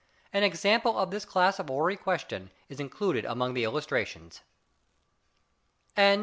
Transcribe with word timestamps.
An 0.33 0.41
example 0.41 0.97
of 0.97 1.11
this 1.11 1.25
class 1.25 1.59
of 1.59 1.67
horary 1.69 1.95
question 1.95 2.49
is 2.69 2.79
included 2.79 3.23
among 3.23 3.53
the 3.53 3.63
illustrations 3.65 4.41
(Fig. 5.95 6.19